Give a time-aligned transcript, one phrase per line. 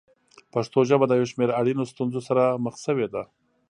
[0.53, 3.23] پښتو ژبه د یو شمېر اړینو ستونزو سره مخ شوې ده.